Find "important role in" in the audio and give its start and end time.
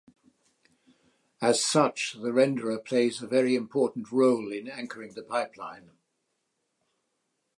3.53-4.67